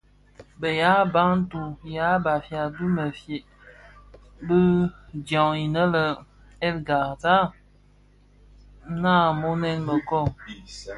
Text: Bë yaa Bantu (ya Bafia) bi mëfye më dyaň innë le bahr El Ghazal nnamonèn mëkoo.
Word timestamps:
Bë 0.59 0.69
yaa 0.81 1.03
Bantu 1.13 1.63
(ya 1.95 2.09
Bafia) 2.23 2.63
bi 2.75 2.85
mëfye 2.95 3.37
më 4.47 4.59
dyaň 5.25 5.51
innë 5.65 5.83
le 5.93 6.03
bahr 6.13 6.21
El 6.67 6.77
Ghazal 6.87 7.45
nnamonèn 8.93 9.79
mëkoo. 9.87 10.27